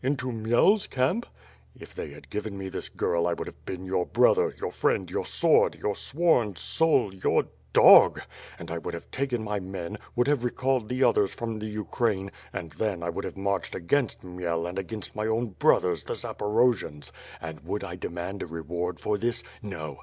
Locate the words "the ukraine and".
11.59-12.71